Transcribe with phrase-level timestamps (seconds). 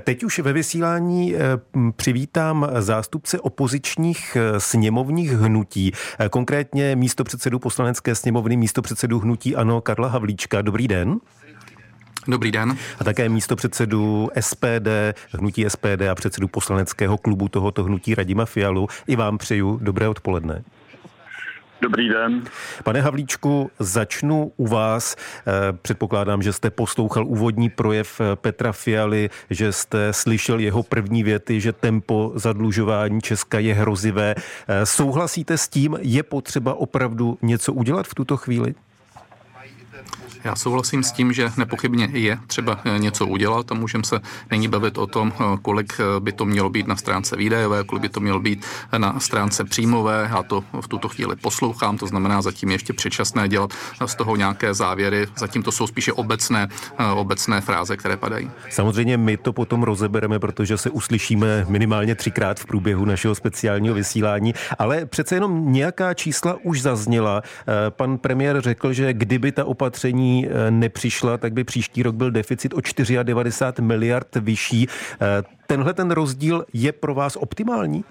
[0.00, 1.38] Teď už ve vysílání eh,
[1.96, 9.56] přivítám zástupce opozičních eh, sněmovních hnutí, eh, konkrétně místo předsedu poslanecké sněmovny, místo předsedu hnutí
[9.56, 10.62] Ano Karla Havlíčka.
[10.62, 11.16] Dobrý den.
[12.28, 12.76] Dobrý den.
[12.98, 18.88] A také místo předsedu SPD, hnutí SPD a předsedu poslaneckého klubu tohoto hnutí Radima Fialu.
[19.06, 20.62] I vám přeju dobré odpoledne.
[21.80, 22.44] Dobrý den.
[22.84, 25.16] Pane Havlíčku, začnu u vás.
[25.16, 25.52] Eh,
[25.82, 31.60] předpokládám, že jste poslouchal úvodní projev eh, Petra Fialy, že jste slyšel jeho první věty,
[31.60, 34.34] že tempo zadlužování Česka je hrozivé.
[34.68, 38.74] Eh, souhlasíte s tím, je potřeba opravdu něco udělat v tuto chvíli?
[40.44, 44.20] Já souhlasím s tím, že nepochybně je třeba eh, něco udělat a můžeme se
[44.50, 48.02] nyní bavit o tom, eh, kolik eh, by to mělo být na stránce výdajové, kolik
[48.02, 48.66] by to mělo být
[48.98, 50.28] na stránce příjmové.
[50.30, 53.70] Já to v tuto chvíli poslouchám, to znamená zatím ještě předčasné dělat
[54.06, 55.26] z toho nějaké závěry.
[55.36, 56.68] Zatím to jsou spíše obecné,
[57.14, 58.50] obecné fráze, které padají.
[58.70, 64.54] Samozřejmě my to potom rozebereme, protože se uslyšíme minimálně třikrát v průběhu našeho speciálního vysílání,
[64.78, 67.42] ale přece jenom nějaká čísla už zazněla.
[67.90, 72.74] Pan premiér řekl, že kdyby ta opatření Eh, nepřišla, tak by příští rok byl deficit
[72.74, 72.80] o
[73.22, 74.88] 94 miliard vyšší.
[75.20, 78.04] Eh, tenhle ten rozdíl je pro vás optimální?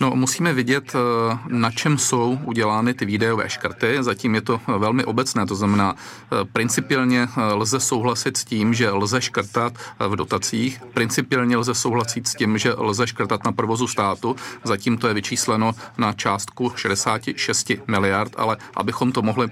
[0.00, 3.96] No, musíme vidět, eh, na čem jsou udělány ty výdajové škrty.
[4.00, 8.90] Zatím je to eh, velmi obecné, to znamená, eh, principiálně lze souhlasit s tím, že
[8.90, 9.72] lze škrtat
[10.08, 14.36] v dotacích, principiálně lze souhlasit s tím, že lze škrtat na provozu státu.
[14.64, 19.48] Zatím to je vyčísleno na částku 66 miliard, ale abychom to mohli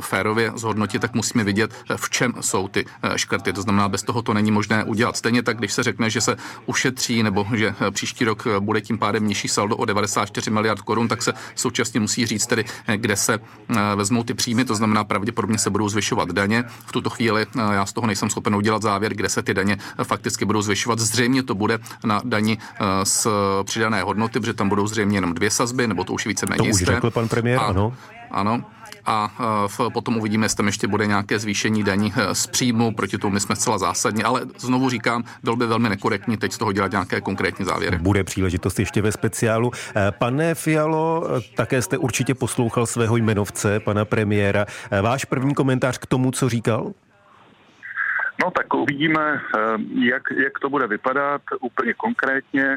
[0.00, 2.84] férově zhodnotit, tak musíme vidět, v čem jsou ty
[3.16, 3.52] škrty.
[3.52, 5.16] To znamená, bez toho to není možné udělat.
[5.16, 9.26] Stejně tak, když se řekne, že se ušetří nebo že příští rok bude tím pádem
[9.26, 12.64] nižší saldo o 94 miliard korun, tak se současně musí říct tedy,
[12.96, 16.64] kde se eh, vezmou ty příjmy, to znamená pravděpodobně se budou zvyšovat daně.
[16.68, 19.76] V tuto chvíli eh, já z toho nejsem schopen udělat závěr, kde se ty daně
[19.98, 20.98] eh, fakticky budou zvyšovat.
[20.98, 22.58] Zřejmě to bude na dani
[23.02, 23.26] z
[23.64, 26.82] přidané hodnoty, protože tam budou zřejmě jenom dvě sazby, nebo to už víceméně To už
[26.82, 27.94] řekl pan premiér, a, ano.
[28.30, 28.64] Ano,
[29.06, 29.30] a
[29.86, 33.34] e, potom uvidíme, jestli tam ještě bude nějaké zvýšení daní e, z příjmu, proti tomu
[33.34, 36.92] my jsme zcela zásadní, ale znovu říkám, bylo by velmi nekorektní teď z toho dělat
[36.92, 37.98] nějaké konkrétní závěry.
[37.98, 39.70] Bude příležitost ještě ve speciálu.
[39.96, 44.66] E, pane Fialo, také jste určitě poslouchal svého jmenovce, pana premiéra.
[45.02, 46.92] Váš první komentář k tomu, co říkal?
[48.44, 49.40] No tak uvidíme,
[50.02, 52.76] jak, jak to bude vypadat úplně konkrétně.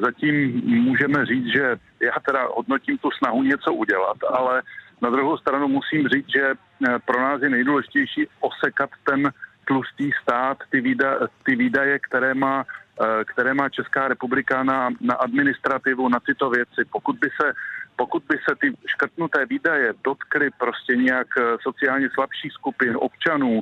[0.00, 4.62] Zatím můžeme říct, že já teda hodnotím tu snahu něco udělat, ale
[5.02, 9.30] na druhou stranu musím říct, že eh, pro nás je nejdůležitější osekat ten
[9.64, 12.64] tlustý stát, ty, výda, ty výdaje, které má,
[13.02, 16.84] eh, které má Česká republika na, na administrativu, na tyto věci.
[16.92, 17.52] Pokud by se
[17.96, 23.60] pokud by se ty škrtnuté výdaje dotkly prostě nějak eh, sociálně slabších skupin, občanů,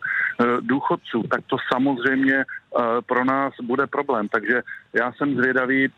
[0.60, 2.44] důchodců, tak to samozřejmě
[3.06, 4.28] pro nás bude problém.
[4.28, 4.62] Takže
[4.92, 5.88] já jsem zvědavý,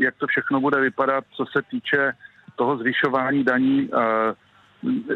[0.00, 2.12] jak to všechno bude vypadat, co se týče
[2.56, 3.90] toho zvyšování daní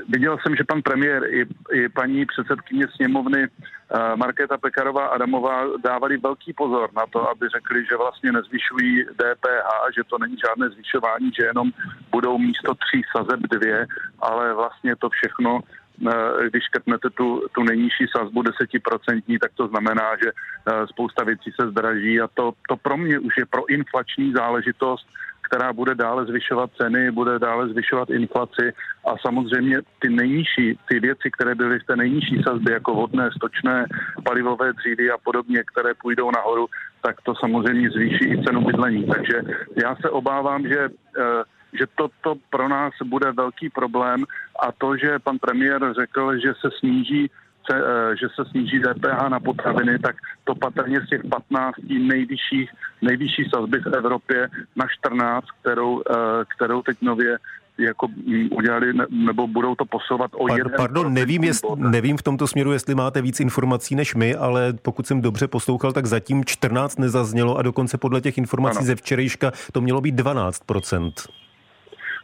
[0.09, 6.17] Viděl jsem, že pan premiér i, i paní předsedkyně sněmovny uh, Markéta Pekarová Adamová dávali
[6.17, 11.31] velký pozor na to, aby řekli, že vlastně nezvyšují DPH, že to není žádné zvyšování,
[11.41, 11.71] že jenom
[12.11, 13.87] budou místo tří sazeb dvě,
[14.19, 16.13] ale vlastně to všechno uh,
[16.51, 21.71] když škrtnete tu, tu nejnižší sazbu desetiprocentní, tak to znamená, že uh, spousta věcí se
[21.71, 25.07] zdraží a to, to pro mě už je pro inflační záležitost
[25.49, 28.73] která bude dále zvyšovat ceny, bude dále zvyšovat inflaci
[29.07, 33.87] a samozřejmě ty nejnižší, ty věci, které byly v té nejnižší sazbě, jako vodné, stočné,
[34.25, 36.67] palivové dřídy a podobně, které půjdou nahoru,
[37.03, 39.07] tak to samozřejmě zvýší i cenu bydlení.
[39.07, 39.43] Takže
[39.83, 41.43] já se obávám, že eh,
[41.79, 44.25] že toto pro nás bude velký problém
[44.63, 47.31] a to, že pan premiér řekl, že se sníží
[47.75, 52.71] Eh, že se sníží DPH na potraviny, tak to patrně z těch 15 nejvyšších,
[53.03, 56.15] nejvyšší sazby v Evropě na 14, kterou, eh,
[56.57, 57.39] kterou teď nově
[57.79, 60.73] jako mm, udělali, nebo budou to posouvat o jeden.
[60.77, 65.07] Pardon, nevím, jest, nevím v tomto směru, jestli máte víc informací než my, ale pokud
[65.07, 68.87] jsem dobře poslouchal, tak zatím 14 nezaznělo a dokonce podle těch informací ano.
[68.87, 70.63] ze včerejška to mělo být 12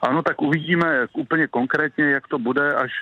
[0.02, 2.92] ano, tak uvidíme úplně konkrétně, jak to bude, až,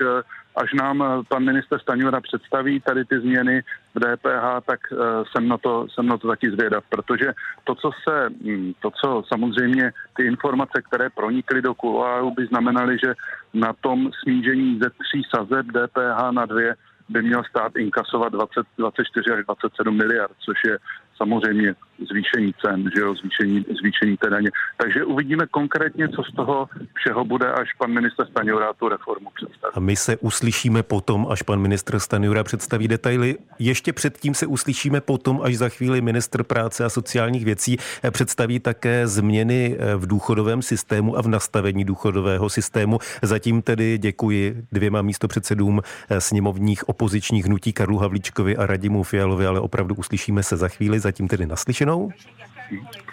[0.56, 3.62] až nám pan minister Staňura představí tady ty změny
[3.94, 4.98] v DPH, tak uh,
[5.30, 7.32] jsem na to, jsem na to taky zvědav, protože
[7.64, 12.98] to, co se, hm, to, co samozřejmě ty informace, které pronikly do kuláru, by znamenaly,
[13.04, 13.14] že
[13.54, 16.74] na tom snížení ze tří sazeb DPH na dvě
[17.08, 20.78] by měl stát inkasovat 20, 24 až 27 miliard, což je
[21.22, 21.74] samozřejmě
[22.10, 24.50] zvýšení cen, že jo, zvýšení, zvýšení té daně.
[24.76, 29.72] Takže uvidíme konkrétně, co z toho všeho bude, až pan minister Stanjura tu reformu představí.
[29.74, 33.36] A my se uslyšíme potom, až pan ministr Stanjura představí detaily.
[33.58, 37.76] Ještě předtím se uslyšíme potom, až za chvíli ministr práce a sociálních věcí
[38.10, 42.98] představí také změny v důchodovém systému a v nastavení důchodového systému.
[43.22, 45.80] Zatím tedy děkuji dvěma místopředsedům
[46.18, 51.00] sněmovních opozičních hnutí Karlu Havlíčkovi a Radimu Fialovi, ale opravdu uslyšíme se za chvíli.
[51.10, 52.10] Zatím tedy naslyšenou.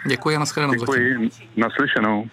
[0.08, 0.74] Děkuji a nashledanou.
[0.74, 2.28] Děkuji, naslyšenou.